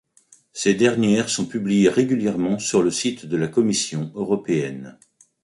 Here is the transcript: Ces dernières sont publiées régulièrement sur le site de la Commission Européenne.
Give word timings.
Ces 0.51 0.73
dernières 0.73 1.29
sont 1.29 1.45
publiées 1.45 1.87
régulièrement 1.87 2.57
sur 2.57 2.81
le 2.81 2.89
site 2.89 3.27
de 3.27 3.37
la 3.37 3.47
Commission 3.47 4.11
Européenne. 4.15 4.97